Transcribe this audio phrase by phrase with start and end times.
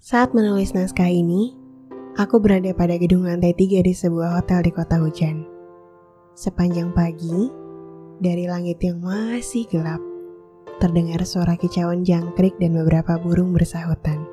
[0.00, 1.52] Saat menulis naskah ini,
[2.16, 5.44] aku berada pada gedung lantai tiga di sebuah hotel di kota hujan.
[6.32, 7.52] Sepanjang pagi,
[8.16, 10.00] dari langit yang masih gelap,
[10.80, 14.24] terdengar suara kicauan jangkrik dan beberapa burung bersahutan.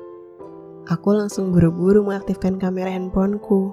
[0.88, 3.68] Aku langsung buru-buru mengaktifkan kamera handphoneku,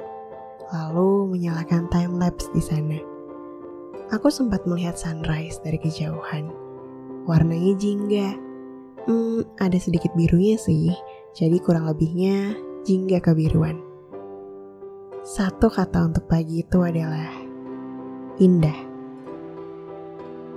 [0.75, 2.99] lalu menyalakan time lapse di sana.
[4.11, 6.51] Aku sempat melihat sunrise dari kejauhan.
[7.23, 8.35] Warnanya jingga.
[9.07, 10.91] Hmm, ada sedikit birunya sih,
[11.35, 12.55] jadi kurang lebihnya
[12.87, 13.83] jingga kebiruan.
[15.27, 17.27] Satu kata untuk pagi itu adalah
[18.39, 18.79] indah.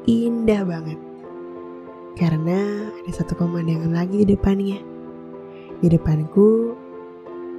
[0.06, 1.00] Indah banget.
[2.14, 4.78] Karena ada satu pemandangan lagi di depannya.
[5.83, 6.78] Di depanku,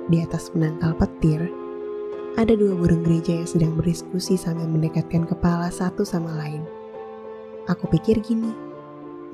[0.07, 1.43] di atas penangkal petir,
[2.39, 6.63] ada dua burung gereja yang sedang berdiskusi sambil mendekatkan kepala satu sama lain.
[7.67, 8.55] Aku pikir gini,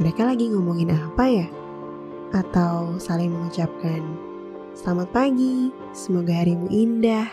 [0.01, 1.47] mereka lagi ngomongin apa ya?
[2.33, 4.01] Atau saling mengucapkan,
[4.75, 7.31] Selamat pagi, semoga harimu indah.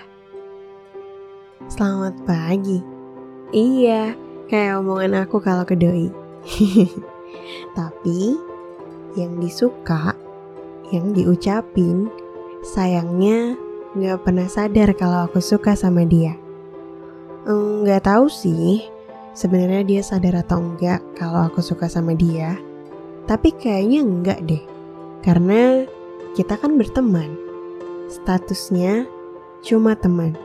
[1.66, 2.78] Selamat pagi.
[3.50, 4.14] Iya,
[4.46, 6.06] kayak omongan aku kalau ke doi.
[7.78, 8.38] Tapi,
[9.18, 10.14] yang disuka,
[10.94, 12.06] yang diucapin,
[12.62, 13.58] sayangnya
[13.98, 16.38] nggak pernah sadar kalau aku suka sama dia.
[17.44, 18.86] Nggak tahu sih,
[19.34, 22.54] sebenarnya dia sadar atau enggak kalau aku suka sama dia.
[23.26, 24.62] Tapi kayaknya enggak deh,
[25.22, 25.86] karena
[26.34, 27.38] kita kan berteman.
[28.12, 29.08] Statusnya
[29.64, 30.36] cuma teman.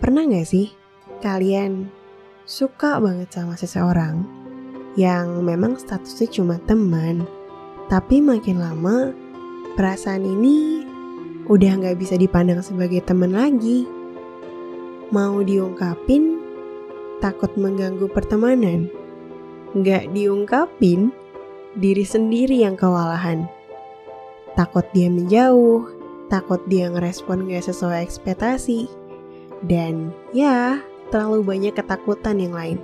[0.00, 0.72] Pernah gak sih
[1.20, 1.90] kalian
[2.46, 4.22] suka banget sama seseorang
[4.96, 7.28] yang memang statusnya cuma teman,
[7.90, 9.12] tapi makin lama
[9.76, 10.86] perasaan ini
[11.50, 13.84] udah gak bisa dipandang sebagai teman lagi.
[15.12, 16.40] Mau diungkapin,
[17.20, 18.88] takut mengganggu pertemanan.
[19.76, 21.12] Gak diungkapin,
[21.76, 23.46] diri sendiri yang kewalahan
[24.56, 25.84] takut dia menjauh,
[26.32, 28.88] takut dia ngerespon gak sesuai ekspektasi,
[29.68, 30.80] dan ya
[31.12, 32.80] terlalu banyak ketakutan yang lain.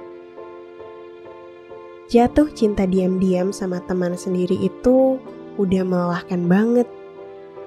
[2.12, 5.16] Jatuh cinta diam-diam sama teman sendiri itu
[5.56, 6.84] udah melelahkan banget.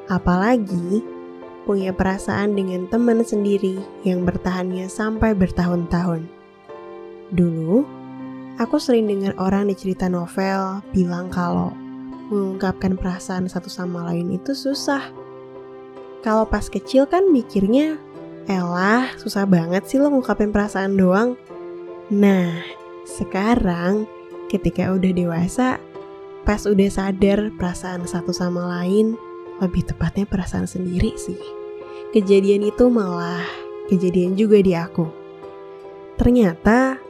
[0.06, 1.02] Apalagi
[1.66, 6.30] punya perasaan dengan teman sendiri yang bertahannya sampai bertahun-tahun.
[7.34, 7.82] Dulu,
[8.56, 11.76] aku sering dengar orang di cerita novel bilang kalau
[12.32, 15.04] mengungkapkan perasaan satu sama lain itu susah.
[16.26, 18.02] Kalau pas kecil kan mikirnya,
[18.50, 21.38] elah susah banget sih lo ngungkapin perasaan doang.
[22.10, 22.66] Nah,
[23.06, 24.10] sekarang
[24.50, 25.78] ketika udah dewasa,
[26.42, 29.14] pas udah sadar perasaan satu sama lain,
[29.62, 31.38] lebih tepatnya perasaan sendiri sih.
[32.10, 33.46] Kejadian itu malah
[33.86, 35.06] kejadian juga di aku.
[36.18, 37.05] Ternyata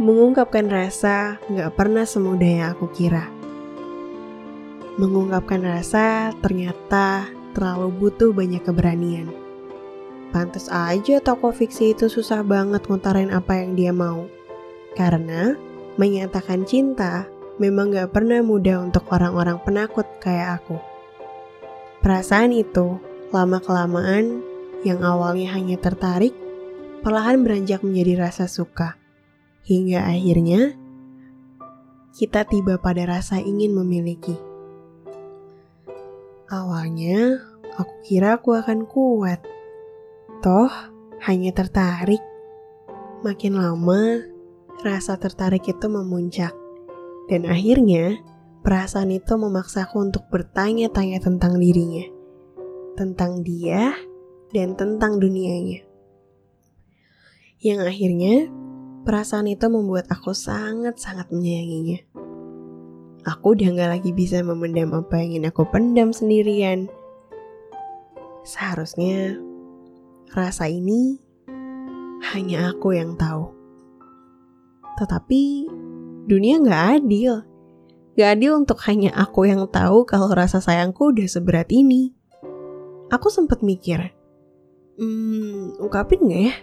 [0.00, 3.42] mengungkapkan rasa gak pernah semudah yang aku kira
[5.00, 7.24] Mengungkapkan rasa ternyata
[7.56, 9.32] terlalu butuh banyak keberanian.
[10.36, 14.28] Pantas aja toko fiksi itu susah banget ngutarin apa yang dia mau.
[14.92, 15.56] Karena
[15.96, 17.24] menyatakan cinta
[17.56, 20.76] memang gak pernah mudah untuk orang-orang penakut kayak aku.
[22.04, 23.00] Perasaan itu
[23.32, 24.44] lama-kelamaan
[24.84, 26.36] yang awalnya hanya tertarik,
[27.00, 29.01] perlahan beranjak menjadi rasa suka.
[29.62, 30.74] Hingga akhirnya
[32.12, 34.34] kita tiba pada rasa ingin memiliki.
[36.52, 37.40] Awalnya,
[37.80, 39.40] aku kira aku akan kuat.
[40.44, 40.68] Toh,
[41.24, 42.20] hanya tertarik.
[43.24, 44.20] Makin lama,
[44.84, 46.52] rasa tertarik itu memuncak.
[47.30, 48.20] Dan akhirnya,
[48.60, 52.04] perasaan itu memaksaku untuk bertanya-tanya tentang dirinya.
[52.98, 53.96] Tentang dia
[54.52, 55.80] dan tentang dunianya.
[57.62, 58.34] Yang akhirnya,
[59.02, 62.02] perasaan itu membuat aku sangat-sangat menyayanginya.
[63.22, 66.90] Aku udah gak lagi bisa memendam apa yang ingin aku pendam sendirian.
[68.42, 69.38] Seharusnya
[70.34, 71.22] rasa ini
[72.34, 73.54] hanya aku yang tahu.
[74.98, 75.70] Tetapi
[76.26, 77.46] dunia gak adil.
[78.18, 82.10] Gak adil untuk hanya aku yang tahu kalau rasa sayangku udah seberat ini.
[83.12, 84.08] Aku sempat mikir,
[84.96, 86.54] hmm, ungkapin gak ya?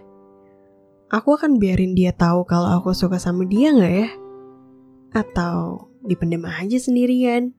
[1.10, 4.10] Aku akan biarin dia tahu kalau aku suka sama dia gak ya?
[5.18, 7.58] Atau dipendam aja sendirian.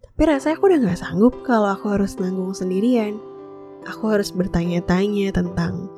[0.00, 3.20] Tapi rasanya aku udah gak sanggup kalau aku harus nanggung sendirian.
[3.84, 5.92] Aku harus bertanya-tanya tentang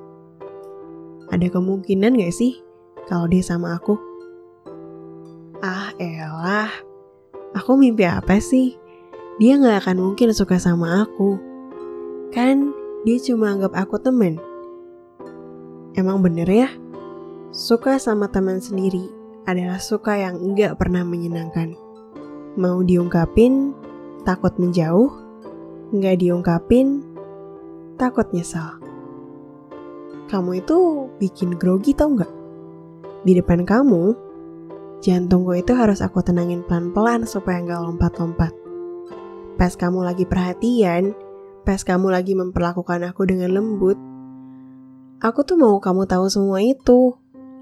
[1.30, 2.58] ada kemungkinan gak sih
[3.06, 3.94] kalau dia sama aku?
[5.62, 6.74] Ah elah,
[7.54, 8.74] aku mimpi apa sih?
[9.38, 11.38] Dia gak akan mungkin suka sama aku.
[12.34, 12.74] Kan
[13.06, 14.47] dia cuma anggap aku temen.
[15.98, 16.70] Emang bener ya?
[17.50, 19.10] Suka sama teman sendiri
[19.50, 21.74] adalah suka yang enggak pernah menyenangkan.
[22.54, 23.74] Mau diungkapin,
[24.22, 25.10] takut menjauh,
[25.90, 27.02] nggak diungkapin,
[27.98, 28.78] takut nyesal.
[30.30, 32.32] Kamu itu bikin grogi tau nggak?
[33.26, 34.14] Di depan kamu,
[35.02, 38.54] jantungku itu harus aku tenangin pelan-pelan supaya nggak lompat-lompat.
[39.58, 41.10] Pas kamu lagi perhatian,
[41.66, 43.98] pas kamu lagi memperlakukan aku dengan lembut,
[45.18, 47.14] aku tuh mau kamu tahu semua itu.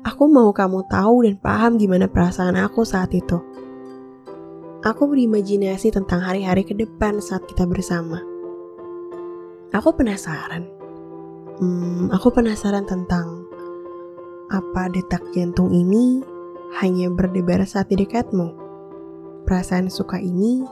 [0.07, 3.43] Aku mau kamu tahu dan paham gimana perasaan aku saat itu.
[4.87, 8.23] Aku berimajinasi tentang hari-hari ke depan saat kita bersama.
[9.75, 10.63] Aku penasaran.
[11.59, 13.51] Hmm, aku penasaran tentang
[14.47, 16.23] apa detak jantung ini
[16.79, 18.55] hanya berdebar saat di dekatmu.
[19.43, 20.63] Perasaan suka ini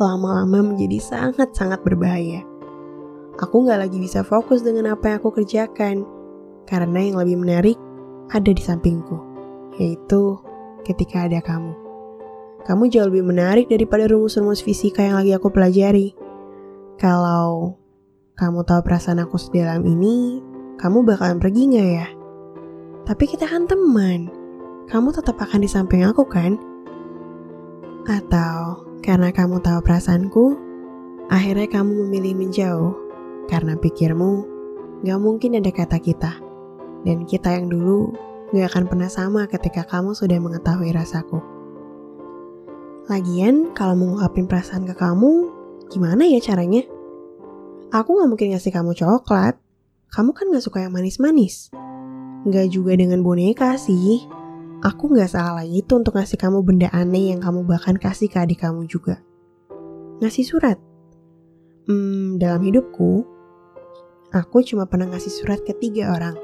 [0.00, 2.49] lama-lama menjadi sangat-sangat berbahaya.
[3.40, 6.04] Aku gak lagi bisa fokus dengan apa yang aku kerjakan,
[6.68, 7.80] karena yang lebih menarik
[8.28, 9.16] ada di sampingku,
[9.80, 10.36] yaitu
[10.84, 11.72] ketika ada kamu.
[12.68, 16.12] Kamu jauh lebih menarik daripada rumus-rumus fisika yang lagi aku pelajari.
[17.00, 17.80] Kalau
[18.36, 20.44] kamu tahu perasaan aku sedalam ini,
[20.76, 22.08] kamu bakalan pergi gak ya?
[23.08, 24.28] Tapi kita kan teman.
[24.92, 26.60] Kamu tetap akan di samping aku kan?
[28.04, 30.60] Atau karena kamu tahu perasaanku,
[31.32, 33.09] akhirnya kamu memilih menjauh
[33.50, 34.46] karena pikirmu
[35.02, 36.38] gak mungkin ada kata kita.
[37.02, 38.14] Dan kita yang dulu
[38.54, 41.42] gak akan pernah sama ketika kamu sudah mengetahui rasaku.
[43.10, 45.50] Lagian, kalau mengungkapin perasaan ke kamu,
[45.90, 46.86] gimana ya caranya?
[47.90, 49.58] Aku gak mungkin ngasih kamu coklat.
[50.14, 51.74] Kamu kan gak suka yang manis-manis.
[52.46, 54.30] Gak juga dengan boneka sih.
[54.80, 58.62] Aku gak salah itu untuk ngasih kamu benda aneh yang kamu bahkan kasih ke adik
[58.62, 59.18] kamu juga.
[60.22, 60.78] Ngasih surat.
[61.90, 63.26] Hmm, dalam hidupku,
[64.30, 66.38] aku cuma pernah ngasih surat ke tiga orang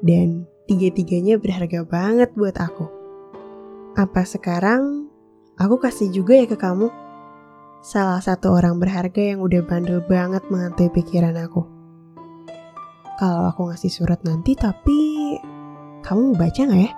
[0.00, 2.88] dan tiga-tiganya berharga banget buat aku.
[3.96, 5.08] Apa sekarang
[5.60, 6.88] aku kasih juga ya ke kamu?
[7.84, 11.62] Salah satu orang berharga yang udah bandel banget menghantui pikiran aku.
[13.16, 15.36] Kalau aku ngasih surat nanti tapi
[16.04, 16.92] kamu baca gak ya?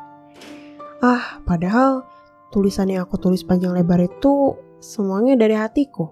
[0.98, 2.02] Ah, padahal
[2.50, 6.10] tulisan yang aku tulis panjang lebar itu semuanya dari hatiku.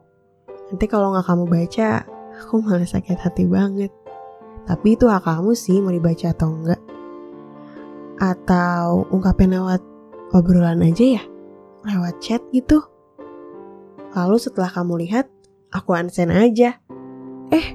[0.70, 1.90] Nanti kalau nggak kamu baca,
[2.38, 3.90] aku malah sakit hati banget.
[4.66, 6.82] Tapi itu hak kamu sih mau dibaca atau enggak.
[8.18, 9.80] Atau ungkapin lewat
[10.34, 11.22] obrolan aja ya?
[11.86, 12.82] Lewat chat gitu.
[14.18, 15.30] Lalu setelah kamu lihat,
[15.70, 16.82] aku unsend aja.
[17.54, 17.66] Eh,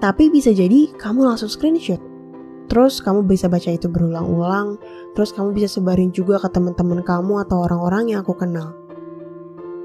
[0.00, 2.00] tapi bisa jadi kamu langsung screenshot.
[2.70, 4.80] Terus kamu bisa baca itu berulang-ulang,
[5.12, 8.72] terus kamu bisa sebarin juga ke teman-teman kamu atau orang-orang yang aku kenal.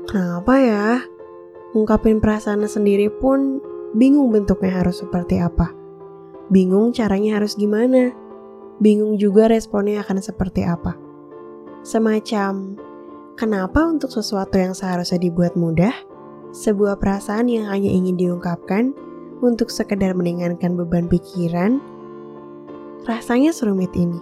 [0.07, 1.03] Kenapa ya?
[1.75, 3.59] Ungkapin perasaannya sendiri pun
[3.93, 5.78] bingung bentuknya harus seperti apa.
[6.49, 8.09] Bingung caranya harus gimana.
[8.81, 10.97] Bingung juga responnya akan seperti apa.
[11.85, 12.73] Semacam,
[13.37, 15.93] kenapa untuk sesuatu yang seharusnya dibuat mudah,
[16.49, 18.97] sebuah perasaan yang hanya ingin diungkapkan
[19.45, 21.77] untuk sekedar meringankan beban pikiran,
[23.05, 24.17] rasanya serumit ini.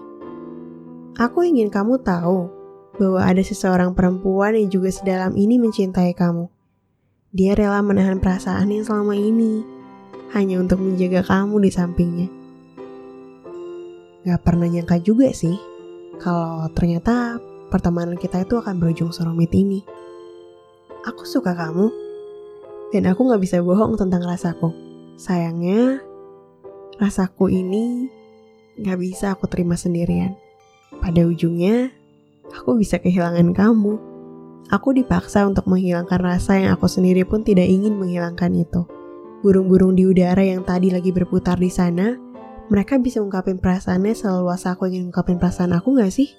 [1.17, 2.51] Aku ingin kamu tahu
[2.99, 6.51] bahwa ada seseorang perempuan yang juga sedalam ini mencintai kamu.
[7.31, 9.76] Dia rela menahan perasaan yang selama ini
[10.35, 12.27] hanya untuk menjaga kamu di sampingnya.
[14.27, 15.55] Gak pernah nyangka juga sih,
[16.19, 17.39] kalau ternyata
[17.71, 19.87] pertemanan kita itu akan berujung serumit ini.
[21.07, 21.87] Aku suka kamu,
[22.91, 24.75] dan aku gak bisa bohong tentang rasaku.
[25.15, 26.03] Sayangnya,
[26.99, 28.11] rasaku ini
[28.83, 30.35] gak bisa aku terima sendirian.
[30.99, 31.95] Pada ujungnya,
[32.51, 33.95] aku bisa kehilangan kamu.
[34.67, 38.96] Aku dipaksa untuk menghilangkan rasa yang aku sendiri pun tidak ingin menghilangkan itu
[39.45, 42.17] burung-burung di udara yang tadi lagi berputar di sana,
[42.67, 46.33] mereka bisa ungkapin perasaannya seluas aku ingin ungkapin perasaan aku gak sih?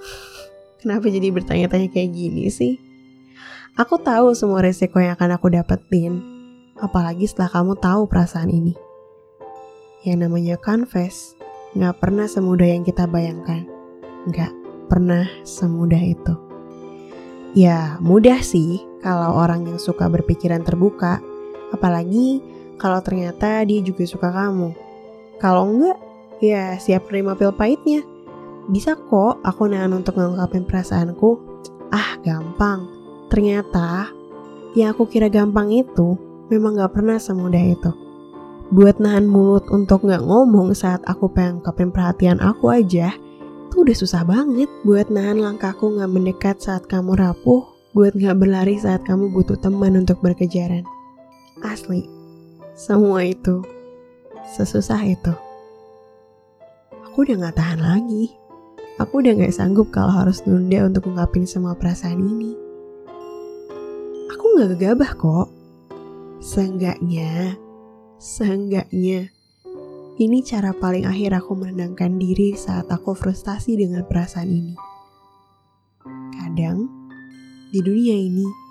[0.80, 2.76] Kenapa jadi bertanya-tanya kayak gini sih?
[3.76, 6.24] Aku tahu semua resiko yang akan aku dapetin,
[6.80, 8.72] apalagi setelah kamu tahu perasaan ini.
[10.04, 11.36] Yang namanya confess,
[11.76, 13.68] gak pernah semudah yang kita bayangkan.
[14.32, 14.52] Gak
[14.88, 16.34] pernah semudah itu.
[17.56, 21.20] Ya, mudah sih kalau orang yang suka berpikiran terbuka,
[21.74, 22.42] Apalagi
[22.76, 24.76] kalau ternyata dia juga suka kamu.
[25.40, 25.98] Kalau enggak,
[26.40, 28.04] ya siap terima pil pahitnya.
[28.66, 31.38] Bisa kok aku nahan untuk ngungkapin perasaanku.
[31.94, 32.90] Ah, gampang.
[33.30, 34.10] Ternyata
[34.74, 36.18] yang aku kira gampang itu
[36.52, 37.90] memang gak pernah semudah itu.
[38.74, 43.14] Buat nahan mulut untuk gak ngomong saat aku pengen ngungkapin perhatian aku aja,
[43.70, 44.66] itu udah susah banget.
[44.82, 47.62] Buat nahan langkahku gak mendekat saat kamu rapuh,
[47.94, 50.95] buat gak berlari saat kamu butuh teman untuk berkejaran.
[51.64, 52.04] Asli,
[52.76, 53.64] semua itu
[54.52, 55.32] sesusah itu.
[57.08, 58.36] Aku udah gak tahan lagi.
[59.00, 62.52] Aku udah gak sanggup kalau harus nunda untuk ngungkapin semua perasaan ini.
[64.36, 65.48] Aku gak gegabah kok.
[66.44, 67.56] Seenggaknya,
[68.20, 69.32] seenggaknya,
[70.20, 74.76] ini cara paling akhir aku menenangkan diri saat aku frustasi dengan perasaan ini.
[76.36, 76.84] Kadang,
[77.72, 78.65] di dunia ini,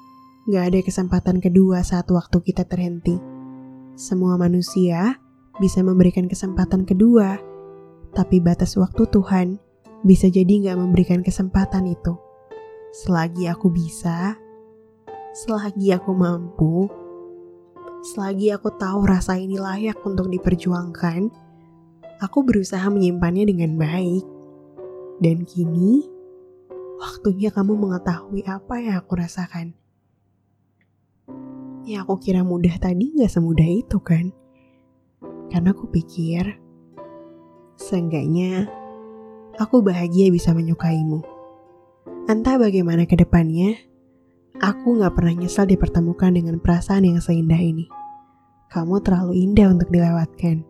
[0.46, 3.18] gak ada kesempatan kedua saat waktu kita terhenti.
[3.98, 5.18] Semua manusia
[5.58, 7.42] bisa memberikan kesempatan kedua,
[8.14, 9.58] tapi batas waktu Tuhan
[10.06, 12.14] bisa jadi gak memberikan kesempatan itu.
[12.94, 14.38] Selagi aku bisa,
[15.34, 16.94] selagi aku mampu,
[18.14, 21.34] selagi aku tahu rasa ini layak untuk diperjuangkan,
[22.22, 24.25] aku berusaha menyimpannya dengan baik.
[25.25, 26.06] Dan kini,
[27.02, 29.85] waktunya kamu mengetahui apa yang aku rasakan.
[31.86, 34.34] Ya aku kira mudah tadi gak semudah itu kan?
[35.54, 36.58] Karena aku pikir,
[37.77, 38.65] seenggaknya
[39.62, 41.22] aku bahagia bisa menyukaimu.
[42.25, 43.77] Entah bagaimana ke depannya,
[44.58, 47.86] aku gak pernah nyesal dipertemukan dengan perasaan yang seindah ini.
[48.74, 50.65] Kamu terlalu indah untuk dilewatkan,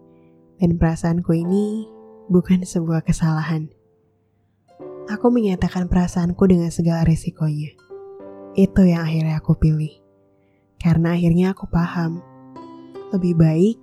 [0.59, 1.87] dan perasaanku ini
[2.27, 3.71] bukan sebuah kesalahan.
[5.07, 7.71] Aku menyatakan perasaanku dengan segala resikonya.
[8.51, 10.04] Itu yang akhirnya aku pilih.
[10.85, 12.21] Karena akhirnya aku paham.
[13.09, 13.75] Lebih baik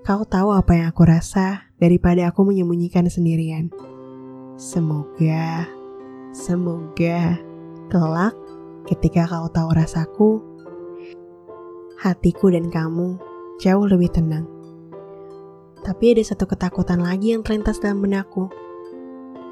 [0.00, 3.68] kau tahu apa yang aku rasa daripada aku menyembunyikan sendirian.
[4.56, 5.68] Semoga,
[6.32, 7.36] semoga
[7.92, 8.32] kelak
[8.88, 10.30] ketika kau tahu rasaku,
[12.00, 13.20] hatiku dan kamu
[13.60, 14.48] jauh lebih tenang.
[15.84, 18.48] Tapi ada satu ketakutan lagi yang terlintas dalam benakku.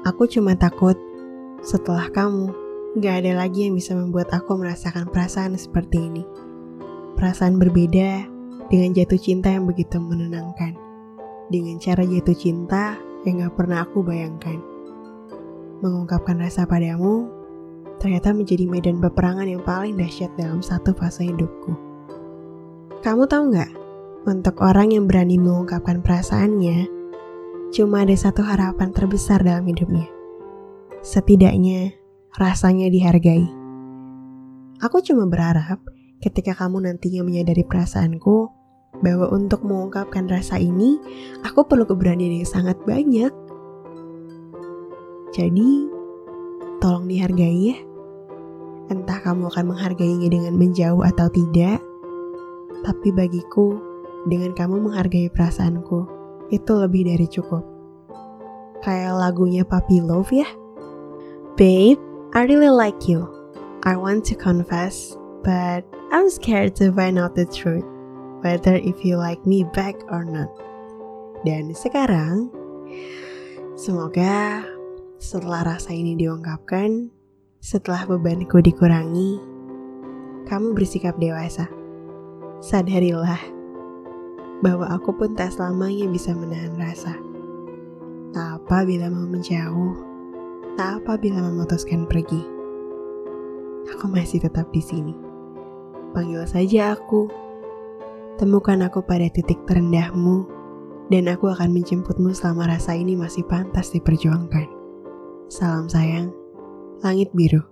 [0.01, 0.97] Aku cuma takut
[1.61, 2.49] setelah kamu,
[2.97, 6.23] gak ada lagi yang bisa membuat aku merasakan perasaan seperti ini.
[7.21, 8.25] Perasaan berbeda
[8.73, 10.73] dengan jatuh cinta yang begitu menenangkan.
[11.53, 12.97] Dengan cara jatuh cinta
[13.29, 14.57] yang gak pernah aku bayangkan.
[15.85, 17.29] Mengungkapkan rasa padamu
[18.01, 21.77] ternyata menjadi medan peperangan yang paling dahsyat dalam satu fase hidupku.
[23.05, 23.71] Kamu tahu nggak,
[24.25, 26.89] untuk orang yang berani mengungkapkan perasaannya,
[27.69, 30.09] cuma ada satu harapan terbesar dalam hidupnya.
[31.05, 31.93] Setidaknya,
[32.33, 33.45] rasanya dihargai.
[34.81, 35.77] Aku cuma berharap
[36.21, 38.61] ketika kamu nantinya menyadari perasaanku,
[39.01, 41.01] bahwa untuk mengungkapkan rasa ini,
[41.41, 43.33] aku perlu keberanian yang sangat banyak.
[45.33, 45.89] Jadi,
[46.83, 47.77] tolong dihargai ya.
[48.91, 51.79] Entah kamu akan menghargainya dengan menjauh atau tidak,
[52.83, 53.79] tapi bagiku,
[54.27, 56.05] dengan kamu menghargai perasaanku,
[56.51, 57.63] itu lebih dari cukup.
[58.83, 60.49] Kayak lagunya Papi Love ya.
[61.55, 62.01] Babe,
[62.33, 63.29] I really like you.
[63.87, 67.85] I want to confess, but I'm scared to find out the truth,
[68.41, 70.49] whether if you like me back or not.
[71.41, 72.53] Dan sekarang,
[73.73, 74.61] semoga
[75.17, 77.09] setelah rasa ini diungkapkan,
[77.61, 79.41] setelah bebanku dikurangi,
[80.45, 81.65] kamu bersikap dewasa.
[82.61, 83.41] Sadarilah
[84.61, 87.17] bahwa aku pun tak selamanya bisa menahan rasa.
[88.33, 89.97] Tak apa bila mau menjauh,
[90.77, 92.41] tak apa bila memutuskan pergi.
[93.97, 95.30] Aku masih tetap di sini.
[96.11, 97.31] Panggil saja aku.
[98.35, 100.43] Temukan aku pada titik terendahmu,
[101.11, 104.67] dan aku akan menjemputmu selama rasa ini masih pantas diperjuangkan.
[105.51, 106.31] Salam sayang,
[107.03, 107.63] Langit Biru,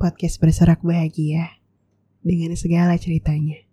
[0.00, 1.60] podcast bersorak bahagia
[2.24, 3.65] dengan segala ceritanya.